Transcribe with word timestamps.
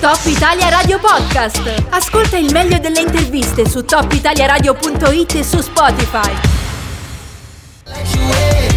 Top 0.00 0.20
Italia 0.26 0.68
Radio 0.68 1.00
Podcast. 1.00 1.86
Ascolta 1.90 2.36
il 2.36 2.52
meglio 2.52 2.78
delle 2.78 3.00
interviste 3.00 3.68
su 3.68 3.84
topitaliaradio.it 3.84 5.34
e 5.34 5.42
su 5.42 5.60
Spotify. 5.60 6.32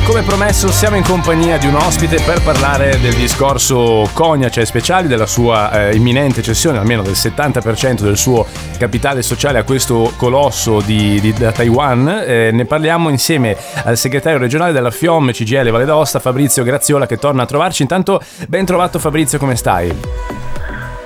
Come 0.04 0.24
promesso 0.24 0.72
siamo 0.72 0.96
in 0.96 1.04
compagnia 1.04 1.60
di 1.60 1.68
un 1.68 1.76
ospite 1.76 2.20
per 2.26 2.42
parlare 2.42 3.00
del 3.00 3.14
discorso 3.14 4.10
Cognace 4.14 4.52
cioè 4.52 4.66
Speciali, 4.66 5.08
della 5.08 5.28
sua 5.28 5.90
eh, 5.90 5.96
imminente 5.96 6.42
cessione, 6.42 6.80
almeno 6.80 7.04
del 7.04 7.14
70% 7.14 8.02
del 8.02 8.18
suo 8.18 8.48
capitale 8.80 9.22
sociale 9.22 9.60
a 9.60 9.64
questo 9.64 10.14
colosso 10.18 10.82
di, 10.82 11.22
di, 11.22 11.34
da 11.34 11.52
Taiwan. 11.52 12.24
Eh, 12.26 12.50
ne 12.52 12.66
parliamo 12.66 13.10
insieme 13.10 13.56
al 13.84 13.96
segretario 13.96 14.40
regionale 14.40 14.72
della 14.72 14.90
FIOM 14.90 15.32
CGL 15.32 15.70
Valle 15.70 15.86
d'Aosta, 15.86 16.20
Fabrizio 16.20 16.64
Graziola, 16.64 17.06
che 17.06 17.18
torna 17.18 17.44
a 17.44 17.46
trovarci. 17.46 17.84
Intanto 17.84 18.20
ben 18.48 18.66
trovato 18.66 18.98
Fabrizio, 18.98 19.38
come 19.38 19.56
stai? 19.56 20.41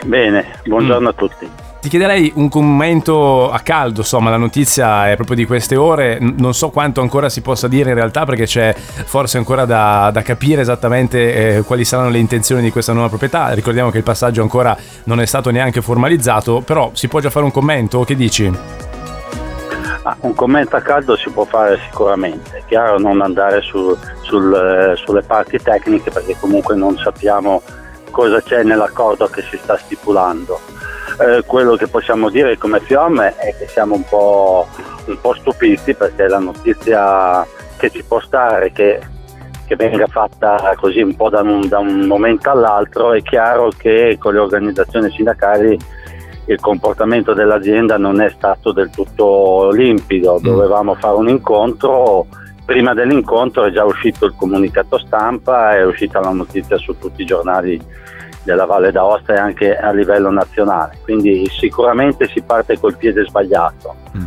Bene, 0.06 0.60
buongiorno 0.64 1.08
mm. 1.08 1.12
a 1.12 1.14
tutti. 1.14 1.50
Ti 1.82 1.90
chiederei 1.90 2.32
un 2.36 2.50
commento 2.50 3.52
a 3.52 3.60
caldo, 3.60 4.00
insomma 4.00 4.32
la 4.32 4.38
notizia 4.38 5.12
è 5.12 5.16
proprio 5.16 5.36
di 5.36 5.46
queste 5.46 5.76
ore, 5.76 6.18
non 6.20 6.56
so 6.56 6.70
quanto 6.70 7.02
ancora 7.02 7.30
si 7.30 7.42
possa 7.42 7.68
dire 7.68 7.90
in 7.90 7.96
realtà 7.96 8.26
perché 8.26 8.46
c'è 8.46 8.74
forse 8.74 9.38
ancora 9.38 9.66
da, 9.66 10.10
da 10.12 10.24
capire 10.24 10.62
esattamente 10.62 11.58
eh, 11.58 11.62
quali 11.62 11.86
saranno 11.86 12.10
le 12.10 12.18
intenzioni 12.18 12.64
di 12.64 12.72
questa 12.72 12.92
nuova 12.92 13.10
proprietà, 13.10 13.54
ricordiamo 13.54 13.92
che 13.92 13.98
il 13.98 14.04
passaggio 14.04 14.42
ancora 14.42 14.76
non 15.04 15.22
è 15.22 15.26
stato 15.28 15.52
neanche 15.52 15.84
formalizzato, 15.84 16.62
però 16.62 16.90
si 16.94 17.08
può 17.08 17.20
già 17.20 17.30
fare 17.30 17.46
un 17.46 17.52
commento, 17.52 18.04
che 18.04 18.16
dici? 18.16 18.52
Ah, 20.02 20.18
un 20.22 20.34
commento 20.34 20.76
a 20.76 20.82
caldo 20.82 21.16
si 21.16 21.30
può 21.30 21.46
fare 21.46 21.80
sicuramente, 21.88 22.58
è 22.58 22.64
chiaro 22.66 22.98
non 22.98 23.22
andare 23.22 23.62
su, 23.62 23.96
sul, 24.22 24.52
eh, 24.54 24.96
sulle 24.96 25.22
parti 25.22 25.60
tecniche 25.60 26.10
perché 26.10 26.36
comunque 26.40 26.76
non 26.76 26.98
sappiamo 26.98 27.62
cosa 28.16 28.42
c'è 28.42 28.64
nell'accordo 28.64 29.28
che 29.28 29.42
si 29.42 29.58
sta 29.58 29.76
stipulando. 29.76 30.58
Eh, 31.20 31.44
quello 31.46 31.76
che 31.76 31.88
possiamo 31.88 32.30
dire 32.30 32.58
come 32.58 32.80
FIOM 32.80 33.22
è 33.22 33.54
che 33.58 33.68
siamo 33.68 33.96
un 33.96 34.06
po', 34.08 34.66
un 35.08 35.20
po', 35.20 35.34
stupiti 35.34 35.94
perché 35.94 36.30
la 36.30 36.40
notizia 36.40 37.46
che 37.76 37.90
ci 37.90 38.04
può 38.04 38.22
stare, 38.22 38.72
che, 38.72 39.02
che 39.68 39.76
venga 39.76 40.08
fatta 40.08 40.74
così 40.78 41.02
un 41.02 41.14
po' 41.14 41.30
da 41.30 41.42
un, 41.42 41.68
da 41.68 41.80
un 41.80 42.06
momento 42.06 42.50
all'altro, 42.50 43.12
è 43.12 43.22
chiaro 43.22 43.70
che 43.78 44.16
con 44.18 44.34
le 44.34 44.40
organizzazioni 44.40 45.12
sindacali 45.12 45.78
il 46.46 46.60
comportamento 46.62 47.34
dell'azienda 47.34 47.98
non 47.98 48.22
è 48.22 48.30
stato 48.30 48.72
del 48.72 48.92
tutto 48.92 49.72
limpido, 49.72 50.40
mm. 50.40 50.44
dovevamo 50.44 50.96
fare 50.96 51.16
un 51.16 51.28
incontro 51.28 52.28
prima 52.66 52.94
dell'incontro 52.94 53.66
è 53.66 53.72
già 53.72 53.86
uscito 53.86 54.26
il 54.26 54.34
comunicato 54.36 54.98
stampa, 54.98 55.76
è 55.76 55.86
uscita 55.86 56.20
la 56.20 56.32
notizia 56.32 56.78
su 56.78 56.98
tutti 56.98 57.22
i 57.22 57.26
giornali 57.26 57.80
della 58.44 58.66
Valle 58.66 58.92
d'Aosta 58.92 59.34
e 59.34 59.38
anche 59.38 59.78
a 59.78 59.92
livello 59.92 60.30
nazionale, 60.32 60.98
quindi 61.04 61.48
sicuramente 61.50 62.28
si 62.28 62.42
parte 62.42 62.80
col 62.80 62.96
piede 62.98 63.26
sbagliato. 63.26 63.96
Mm. 64.18 64.26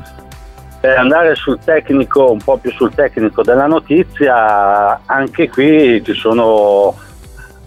Per 0.80 0.96
andare 0.96 1.34
sul 1.34 1.58
tecnico, 1.64 2.30
un 2.30 2.38
po' 2.38 2.56
più 2.56 2.70
sul 2.70 2.94
tecnico 2.94 3.42
della 3.42 3.66
notizia, 3.66 5.00
anche 5.06 5.48
qui 5.48 6.02
ci 6.04 6.14
sono 6.14 6.94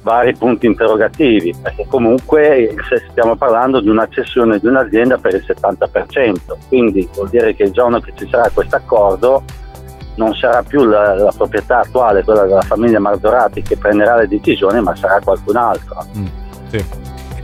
vari 0.02 0.36
punti 0.36 0.66
interrogativi, 0.66 1.54
perché 1.62 1.86
comunque 1.88 2.74
stiamo 3.12 3.36
parlando 3.36 3.82
di 3.82 3.90
una 3.90 4.08
cessione 4.08 4.60
di 4.60 4.68
un'azienda 4.68 5.18
per 5.18 5.36
il 5.36 5.46
70%, 5.46 6.36
quindi 6.70 7.08
vuol 7.14 7.30
dire 7.30 7.54
che 7.54 7.64
il 7.64 7.72
giorno 7.72 8.00
che 8.00 8.14
ci 8.16 8.28
sarà 8.30 8.50
questo 8.54 8.78
accordo 8.78 9.44
non 10.16 10.34
sarà 10.36 10.64
più 10.64 10.84
la, 10.84 11.16
la, 11.16 11.32
proprietà 11.36 11.80
attuale, 11.80 12.24
quella 12.24 12.44
della 12.44 12.62
famiglia 12.62 13.00
Marzorati, 13.00 13.62
che 13.62 13.78
prenderà 13.78 14.18
le 14.18 14.28
decisioni, 14.28 14.82
ma 14.82 14.96
sarà 14.96 15.20
qualcun 15.24 15.56
altro. 15.56 16.06
Mm, 16.18 16.26
sì. 16.70 16.86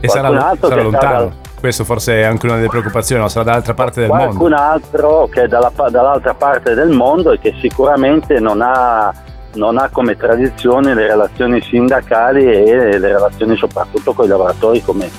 E 0.00 0.08
sarà, 0.08 0.28
sarà 0.60 0.82
lontano. 0.82 0.90
Sarà, 1.00 1.32
Questo 1.58 1.84
forse 1.84 2.20
è 2.20 2.24
anche 2.24 2.46
una 2.46 2.56
delle 2.56 2.68
preoccupazioni, 2.68 3.22
no? 3.22 3.28
sarà 3.28 3.44
dall'altra 3.44 3.74
parte 3.74 4.00
del 4.00 4.08
qualcun 4.08 4.28
mondo. 4.28 4.56
Qualcun 4.56 4.74
altro 4.74 5.28
che 5.30 5.42
è 5.42 5.48
dalla, 5.48 5.72
dall'altra 5.74 6.34
parte 6.34 6.74
del 6.74 6.90
mondo 6.90 7.32
e 7.32 7.38
che 7.38 7.54
sicuramente 7.60 8.38
non 8.38 8.60
ha, 8.62 9.12
non 9.54 9.78
ha 9.78 9.88
come 9.90 10.16
tradizione 10.16 10.94
le 10.94 11.06
relazioni 11.06 11.60
sindacali 11.60 12.44
e 12.44 12.98
le 12.98 13.08
relazioni 13.08 13.56
soprattutto 13.56 14.12
con 14.12 14.26
i 14.26 14.28
lavoratori 14.28 14.82
come 14.82 15.10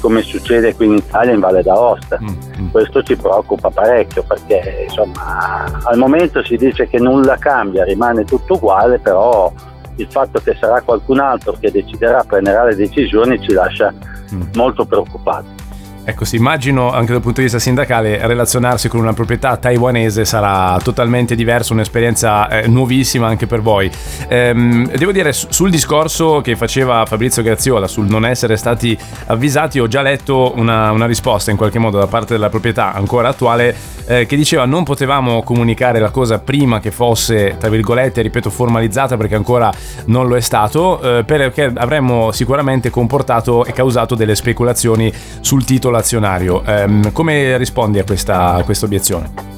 come 0.00 0.22
succede 0.22 0.74
qui 0.74 0.86
in 0.86 0.94
Italia 0.94 1.32
in 1.32 1.40
Valle 1.40 1.62
d'Aosta. 1.62 2.18
Mm-hmm. 2.20 2.70
Questo 2.70 3.02
ci 3.02 3.16
preoccupa 3.16 3.70
parecchio 3.70 4.22
perché 4.22 4.86
insomma, 4.88 5.80
al 5.84 5.98
momento 5.98 6.42
si 6.44 6.56
dice 6.56 6.88
che 6.88 6.98
nulla 6.98 7.36
cambia, 7.36 7.84
rimane 7.84 8.24
tutto 8.24 8.54
uguale, 8.54 8.98
però 8.98 9.52
il 9.96 10.06
fatto 10.10 10.40
che 10.40 10.56
sarà 10.60 10.80
qualcun 10.80 11.18
altro 11.18 11.56
che 11.58 11.70
deciderà, 11.70 12.24
prenderà 12.24 12.64
le 12.64 12.76
decisioni 12.76 13.40
ci 13.40 13.52
lascia 13.52 13.92
mm. 13.92 14.42
molto 14.54 14.84
preoccupati. 14.84 15.66
Ecco, 16.08 16.24
sì, 16.24 16.36
immagino 16.36 16.90
anche 16.90 17.12
dal 17.12 17.20
punto 17.20 17.40
di 17.40 17.42
vista 17.42 17.58
sindacale 17.58 18.26
relazionarsi 18.26 18.88
con 18.88 18.98
una 18.98 19.12
proprietà 19.12 19.58
taiwanese 19.58 20.24
sarà 20.24 20.78
totalmente 20.82 21.34
diverso, 21.34 21.74
un'esperienza 21.74 22.48
eh, 22.48 22.66
nuovissima 22.66 23.26
anche 23.26 23.46
per 23.46 23.60
voi. 23.60 23.90
Ehm, 24.26 24.90
devo 24.90 25.12
dire, 25.12 25.34
sul 25.34 25.68
discorso 25.68 26.40
che 26.40 26.56
faceva 26.56 27.04
Fabrizio 27.04 27.42
Graziola 27.42 27.86
sul 27.86 28.06
non 28.06 28.24
essere 28.24 28.56
stati 28.56 28.96
avvisati, 29.26 29.80
ho 29.80 29.86
già 29.86 30.00
letto 30.00 30.54
una, 30.56 30.92
una 30.92 31.04
risposta 31.04 31.50
in 31.50 31.58
qualche 31.58 31.78
modo 31.78 31.98
da 31.98 32.06
parte 32.06 32.32
della 32.32 32.48
proprietà 32.48 32.94
ancora 32.94 33.28
attuale 33.28 33.76
eh, 34.06 34.24
che 34.24 34.36
diceva 34.36 34.64
non 34.64 34.84
potevamo 34.84 35.42
comunicare 35.42 35.98
la 35.98 36.08
cosa 36.08 36.38
prima 36.38 36.80
che 36.80 36.90
fosse, 36.90 37.56
tra 37.58 37.68
virgolette, 37.68 38.22
ripeto, 38.22 38.48
formalizzata 38.48 39.18
perché 39.18 39.34
ancora 39.34 39.70
non 40.06 40.26
lo 40.26 40.36
è 40.36 40.40
stato, 40.40 41.18
eh, 41.18 41.24
perché 41.24 41.70
avremmo 41.74 42.32
sicuramente 42.32 42.88
comportato 42.88 43.66
e 43.66 43.72
causato 43.72 44.14
delle 44.14 44.34
speculazioni 44.34 45.12
sul 45.40 45.66
titolo 45.66 45.97
azionario. 45.98 46.62
Um, 46.66 47.12
come 47.12 47.56
rispondi 47.56 47.98
a 47.98 48.04
questa, 48.04 48.54
a 48.54 48.62
questa 48.64 48.86
obiezione? 48.86 49.56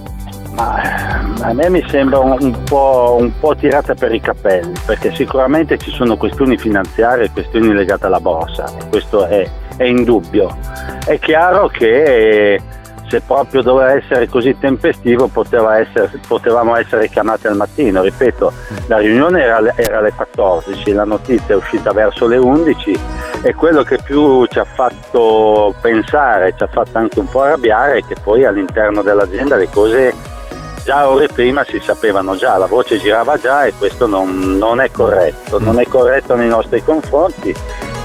a 1.43 1.53
me 1.55 1.71
mi 1.71 1.83
sembra 1.89 2.19
un 2.19 2.63
po', 2.65 3.17
un 3.19 3.33
po', 3.39 3.57
tirata 3.57 3.95
per 3.95 4.13
i 4.13 4.21
capelli, 4.21 4.73
perché 4.85 5.15
sicuramente 5.15 5.79
ci 5.79 5.91
sono 5.91 6.17
questioni 6.17 6.59
finanziarie 6.59 7.27
e 7.27 7.31
questioni 7.31 7.73
legate 7.73 8.07
alla 8.07 8.21
borsa, 8.21 8.71
questo 8.91 9.25
è, 9.27 9.49
è 9.77 9.85
indubbio. 9.85 10.55
È 11.07 11.19
chiaro 11.19 11.69
che 11.69 12.61
se 13.09 13.21
proprio 13.23 13.63
doveva 13.63 13.93
essere 13.93 14.29
così 14.29 14.57
tempestivo 14.59 15.29
essere, 15.75 16.11
potevamo 16.27 16.77
essere 16.77 17.09
chiamati 17.09 17.49
al 17.49 17.57
mattino, 17.57 18.03
ripeto, 18.03 18.53
la 18.87 18.99
riunione 18.99 19.43
era, 19.43 19.61
era, 19.75 19.99
alle 19.99 20.13
14, 20.13 20.93
la 20.93 21.05
notizia 21.05 21.55
è 21.55 21.57
uscita 21.57 21.93
verso 21.93 22.27
le 22.29 22.37
11 22.37 22.99
e 23.43 23.55
quello 23.55 23.83
che 23.83 23.99
più 24.03 24.45
ci 24.47 24.59
ha 24.59 24.65
fatto 24.65 25.75
pensare, 25.81 26.55
ci 26.57 26.63
ha 26.63 26.67
fatto 26.67 26.99
anche 26.99 27.21
un 27.21 27.29
po' 27.29 27.43
arrabbiare 27.43 27.99
è 27.99 28.05
che 28.05 28.17
poi 28.23 28.45
all'interno 28.45 29.03
dell'azienda 29.03 29.57
le 29.57 29.69
cose 29.71 30.15
già 30.85 31.09
ore 31.09 31.29
prima 31.29 31.65
si 31.65 31.79
sapevano 31.81 32.37
già, 32.37 32.57
la 32.57 32.67
voce 32.67 32.99
girava 32.99 33.39
già 33.39 33.65
e 33.65 33.73
questo 33.77 34.07
non, 34.07 34.57
non 34.59 34.81
è 34.81 34.91
corretto, 34.91 35.59
non 35.59 35.79
è 35.79 35.87
corretto 35.87 36.35
nei 36.35 36.49
nostri 36.49 36.83
confronti 36.83 37.55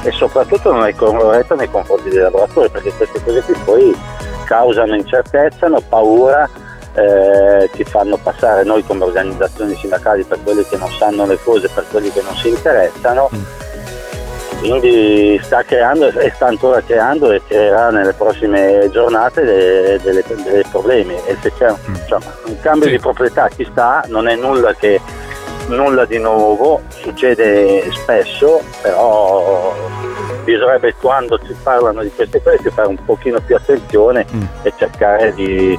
e 0.03 0.12
soprattutto 0.12 0.72
non 0.72 0.85
è 0.85 0.94
corretto 0.94 1.56
nei 1.56 1.69
confronti 1.69 2.09
dei 2.09 2.22
lavoratori 2.22 2.69
perché 2.69 2.94
queste 2.94 3.22
cose 3.23 3.41
qui 3.41 3.56
poi 3.66 3.97
causano 4.46 4.96
incertezza, 4.96 5.66
hanno 5.66 5.81
paura, 5.81 6.47
eh, 6.94 7.69
ci 7.73 7.84
fanno 7.84 8.17
passare 8.17 8.63
noi 8.63 8.85
come 8.85 9.03
organizzazioni 9.03 9.75
sindacali 9.75 10.23
per 10.23 10.40
quelli 10.44 10.63
che 10.66 10.78
non 10.78 10.90
sanno 10.91 11.25
le 11.25 11.40
cose, 11.44 11.67
per 11.73 11.85
quelli 11.90 12.12
che 12.12 12.22
non 12.22 12.35
si 12.35 12.50
interessano. 12.50 13.29
Mm. 13.35 13.64
Quindi 14.67 15.39
sta 15.43 15.63
creando 15.63 16.07
e 16.07 16.31
sta 16.33 16.47
ancora 16.47 16.81
creando 16.81 17.31
e 17.31 17.41
creerà 17.47 17.91
nelle 17.91 18.13
prossime 18.13 18.89
giornate 18.91 19.43
dei 19.43 20.63
problemi. 20.71 21.15
E 21.25 21.37
se 21.41 21.51
c'è 21.53 21.71
mm. 21.71 21.93
insomma, 21.93 22.35
un 22.45 22.59
cambio 22.61 22.87
sì. 22.87 22.93
di 22.93 22.99
proprietà 22.99 23.47
ci 23.49 23.67
sta, 23.69 24.03
non 24.07 24.27
è 24.27 24.35
nulla 24.35 24.73
che 24.73 24.99
nulla 25.67 26.05
di 26.05 26.19
nuovo, 26.19 26.81
succede 26.89 27.89
spesso, 27.91 28.61
però 28.81 29.73
bisognerebbe 30.43 30.93
quando 30.99 31.39
si 31.43 31.55
parlano 31.63 32.01
di 32.03 32.11
queste 32.16 32.41
cose 32.41 32.69
fare 32.69 32.87
un 32.87 33.03
pochino 33.03 33.40
più 33.41 33.55
attenzione 33.55 34.25
mm. 34.31 34.43
e 34.63 34.73
cercare 34.78 35.34
di, 35.34 35.78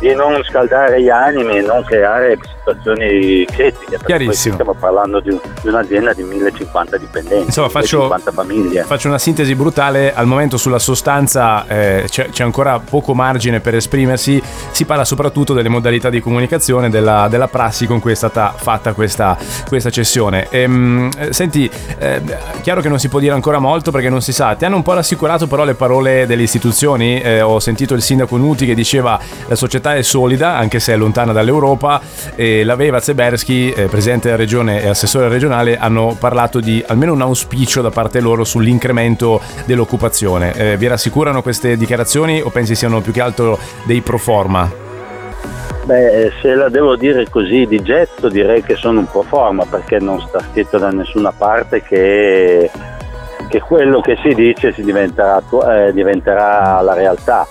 di 0.00 0.14
non 0.14 0.42
scaldare 0.44 1.00
gli 1.00 1.08
animi 1.08 1.58
e 1.58 1.62
non 1.62 1.84
creare 1.84 2.38
situazioni 2.68 3.44
critiche. 3.46 3.98
Chiarissimo. 4.04 4.54
Stiamo 4.54 4.74
parlando 4.74 5.20
di, 5.20 5.30
di, 5.62 5.68
un'azienda 5.68 6.12
di 6.12 6.22
1050 6.22 6.96
dipendenti, 6.96 7.44
Insomma, 7.46 7.68
faccio, 7.68 8.14
famiglie. 8.32 8.82
Faccio 8.82 9.08
una 9.08 9.18
sintesi 9.18 9.54
brutale. 9.54 10.14
Al 10.14 10.26
momento 10.26 10.56
sulla 10.56 10.78
sostanza 10.78 11.66
eh, 11.66 12.04
c'è, 12.08 12.28
c'è, 12.30 12.42
ancora 12.42 12.78
poco 12.78 13.14
margine 13.14 13.60
per 13.60 13.74
esprimersi. 13.74 14.42
Si 14.70 14.84
parla 14.84 15.04
soprattutto 15.04 15.54
delle 15.54 15.68
modalità 15.68 16.10
di 16.10 16.20
comunicazione, 16.20 16.90
della, 16.90 17.28
della 17.28 17.48
prassi 17.48 17.86
con 17.86 18.00
cui 18.00 18.12
è 18.12 18.14
stata 18.14 18.52
fatta 18.56 18.92
questa, 18.92 19.36
questa 19.66 19.90
cessione. 19.90 20.48
Ehm, 20.50 21.30
senti, 21.30 21.70
eh, 21.98 22.20
chiaro 22.62 22.80
che 22.80 22.88
non 22.88 22.98
si 22.98 23.08
può 23.08 23.18
dire 23.18 23.32
ancora 23.32 23.58
molto 23.58 23.90
perché 23.90 24.08
non 24.08 24.20
si 24.20 24.32
sa. 24.32 24.54
Ti 24.54 24.64
hanno 24.64 24.76
un 24.76 24.82
po' 24.82 24.94
rassicurato 24.94 25.46
però 25.46 25.64
le 25.64 25.74
parole 25.74 26.26
delle 26.26 26.42
istituzioni. 26.42 27.20
Eh, 27.20 27.40
ho 27.40 27.60
sentito 27.60 27.94
il 27.94 28.02
sindaco 28.02 28.36
Nuti 28.36 28.66
che 28.66 28.74
diceva 28.74 29.18
la 29.46 29.54
società 29.54 29.94
è 29.94 30.02
solida 30.02 30.56
anche 30.56 30.80
se 30.80 30.92
è 30.92 30.96
lontana 30.96 31.32
dall'Europa. 31.32 32.00
E 32.34 32.57
e 32.58 32.64
la 32.64 32.74
Veva 32.74 32.98
Zeberski, 32.98 33.70
eh, 33.70 33.86
presidente 33.86 34.26
della 34.26 34.36
regione 34.36 34.82
e 34.82 34.88
assessore 34.88 35.28
regionale, 35.28 35.76
hanno 35.76 36.16
parlato 36.18 36.58
di 36.58 36.82
almeno 36.86 37.12
un 37.12 37.20
auspicio 37.20 37.82
da 37.82 37.90
parte 37.90 38.20
loro 38.20 38.42
sull'incremento 38.42 39.40
dell'occupazione. 39.64 40.52
Eh, 40.54 40.76
vi 40.76 40.88
rassicurano 40.88 41.40
queste 41.40 41.76
dichiarazioni 41.76 42.40
o 42.40 42.50
pensi 42.50 42.74
siano 42.74 43.00
più 43.00 43.12
che 43.12 43.20
altro 43.20 43.58
dei 43.84 44.00
pro 44.00 44.18
forma? 44.18 44.68
Beh, 45.84 46.32
se 46.42 46.54
la 46.54 46.68
devo 46.68 46.96
dire 46.96 47.28
così 47.30 47.64
di 47.66 47.80
getto 47.80 48.28
direi 48.28 48.62
che 48.62 48.74
sono 48.74 48.98
un 48.98 49.10
po' 49.10 49.22
forma 49.22 49.64
perché 49.64 49.98
non 49.98 50.20
sta 50.20 50.40
scritto 50.50 50.78
da 50.78 50.90
nessuna 50.90 51.32
parte 51.32 51.82
che, 51.82 52.70
che 53.48 53.60
quello 53.60 54.00
che 54.00 54.18
si 54.22 54.34
dice 54.34 54.72
si 54.72 54.82
diventerà, 54.82 55.40
eh, 55.70 55.92
diventerà 55.92 56.80
la 56.80 56.92
realtà. 56.92 57.46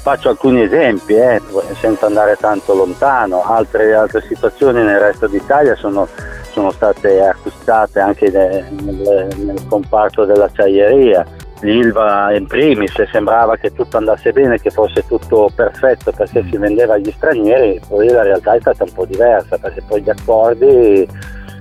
Faccio 0.00 0.30
alcuni 0.30 0.62
esempi, 0.62 1.14
eh, 1.14 1.40
senza 1.80 2.06
andare 2.06 2.36
tanto 2.36 2.74
lontano, 2.74 3.42
altre, 3.42 3.94
altre, 3.94 4.22
situazioni 4.22 4.82
nel 4.82 5.00
resto 5.00 5.26
d'Italia 5.26 5.74
sono, 5.74 6.08
sono 6.50 6.70
state 6.70 7.20
acquistate 7.20 8.00
anche 8.00 8.30
nel, 8.30 8.64
nel 9.36 9.66
comparto 9.68 10.24
dell'acciaieria. 10.24 11.26
l'Ilva 11.60 12.32
in 12.34 12.46
primis 12.46 12.92
sembrava 13.10 13.56
che 13.56 13.72
tutto 13.72 13.96
andasse 13.96 14.32
bene, 14.32 14.60
che 14.60 14.70
fosse 14.70 15.04
tutto 15.06 15.50
perfetto 15.54 16.12
perché 16.12 16.44
si 16.48 16.56
vendeva 16.56 16.94
agli 16.94 17.12
stranieri, 17.12 17.80
poi 17.86 18.08
la 18.08 18.22
realtà 18.22 18.54
è 18.54 18.60
stata 18.60 18.84
un 18.84 18.92
po' 18.92 19.04
diversa 19.04 19.58
perché 19.58 19.82
poi 19.86 20.00
gli 20.00 20.10
accordi, 20.10 21.08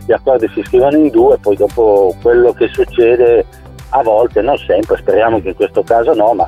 gli 0.05 0.13
accordi 0.13 0.47
si 0.53 0.63
scrivono 0.63 0.95
in 0.95 1.09
due, 1.09 1.37
poi 1.39 1.55
dopo 1.55 2.15
quello 2.21 2.53
che 2.53 2.67
succede 2.67 3.45
a 3.89 4.03
volte, 4.03 4.41
non 4.41 4.57
sempre, 4.57 4.97
speriamo 4.97 5.41
che 5.41 5.49
in 5.49 5.55
questo 5.55 5.81
caso 5.81 6.13
no, 6.13 6.33
ma 6.33 6.47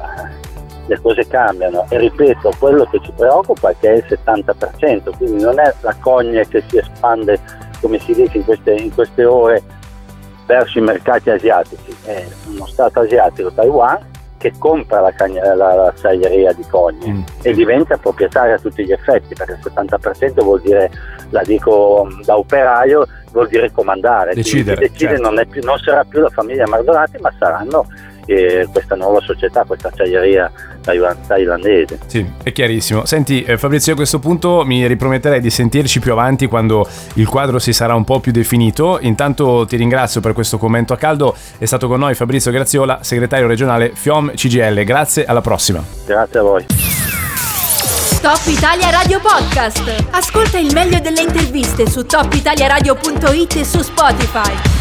le 0.90 1.00
cose 1.00 1.28
cambiano 1.28 1.86
e 1.90 2.00
ripeto, 2.00 2.52
quello 2.58 2.86
che 2.86 3.00
ci 3.02 3.12
preoccupa 3.16 3.70
è 3.70 3.76
che 3.80 3.94
è 3.94 3.98
il 3.98 4.06
70%, 4.26 5.16
quindi 5.18 5.44
non 5.44 5.60
è 5.60 5.74
la 5.82 5.96
cogne 6.00 6.48
che 6.48 6.64
si 6.68 6.78
espande 6.78 7.40
come 7.80 8.00
si 8.00 8.14
dice 8.14 8.38
in 8.38 8.44
queste, 8.44 8.74
in 8.74 8.94
queste 8.94 9.24
ore 9.24 9.62
verso 10.46 10.80
i 10.80 10.82
mercati 10.82 11.30
asiatici. 11.30 11.96
È 12.04 12.26
uno 12.48 12.66
Stato 12.66 13.02
asiatico, 13.02 13.52
Taiwan, 13.52 14.00
che 14.38 14.52
compra 14.58 15.00
la, 15.00 15.12
cagna, 15.12 15.54
la, 15.54 15.76
l'acciaieria 15.76 16.54
di 16.54 16.66
Cogne 16.68 17.12
mm. 17.12 17.22
e 17.44 17.54
diventa 17.54 17.98
proprietaria 17.98 18.56
a 18.56 18.60
tutti 18.60 18.84
gli 18.84 18.92
effetti, 18.92 19.36
perché 19.36 19.54
il 19.54 19.74
70% 19.74 20.42
vuol 20.42 20.62
dire, 20.62 20.90
la 21.30 21.44
dico 21.44 22.08
da 22.24 22.38
operaio, 22.38 23.06
vuol 23.32 23.48
dire 23.48 23.72
comandare. 23.72 24.34
Decidere, 24.34 24.88
decide 24.88 25.18
certo. 25.18 25.30
non, 25.30 25.48
più, 25.48 25.62
non, 25.64 25.78
sarà 25.78 26.04
più 26.04 26.20
la 26.20 26.30
famiglia 26.30 26.68
Mardonati, 26.68 27.18
ma 27.20 27.32
saranno 27.38 27.86
eh, 28.32 28.68
questa 28.72 28.96
nuova 28.96 29.20
società, 29.22 29.64
questa 29.64 29.90
acciaieria 29.90 30.52
thailandese. 30.82 32.00
Sì, 32.06 32.26
è 32.44 32.52
chiarissimo. 32.52 33.06
Senti 33.06 33.44
eh, 33.44 33.58
Fabrizio, 33.58 33.94
a 33.94 33.96
questo 33.96 34.20
punto 34.20 34.64
mi 34.66 34.86
riprometterei 34.88 35.40
di 35.40 35.50
sentirci 35.50 36.00
più 36.00 36.12
avanti 36.12 36.48
quando 36.48 36.88
il 37.16 37.28
quadro 37.28 37.60
si 37.60 37.74
sarà 37.74 37.96
un 37.96 38.04
po' 38.04 38.20
più 38.20 38.32
definito. 38.32 39.00
Intanto 39.02 39.66
ti 39.68 39.76
ringrazio 39.76 40.22
per 40.22 40.34
questo 40.34 40.58
commento 40.58 40.94
a 40.94 40.98
caldo. 40.98 41.36
È 41.58 41.66
stato 41.66 41.88
con 41.88 42.00
noi 42.00 42.16
Fabrizio 42.16 42.52
Graziola, 42.52 43.00
segretario 43.02 43.48
regionale 43.48 43.92
FIOM 43.94 44.34
CGL. 44.34 44.84
Grazie, 44.84 45.26
alla 45.26 45.42
prossima. 45.42 45.84
Grazie 46.06 46.40
a 46.40 46.44
voi. 46.44 46.66
Top 48.22 48.42
Italia 48.48 48.90
Radio 48.90 49.20
Podcast. 49.22 50.08
Ascolta 50.12 50.58
il 50.58 50.74
meglio 50.74 51.00
delle 51.00 51.22
interviste 51.22 51.88
su 51.88 52.06
topitaliaradio.it 52.06 53.56
e 53.56 53.64
su 53.64 53.82
Spotify. 53.82 54.79